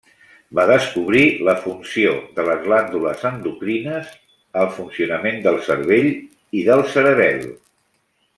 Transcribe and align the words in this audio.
Va 0.59 0.63
descobrir 0.69 1.25
la 1.49 1.53
funció 1.65 2.13
de 2.39 2.45
les 2.47 2.63
glàndules 2.63 3.21
endocrines, 3.31 4.09
el 4.63 4.73
funcionament 4.79 5.39
del 5.45 5.61
cervell 5.69 6.11
i 6.63 6.69
del 6.73 6.83
cerebel. 6.97 7.47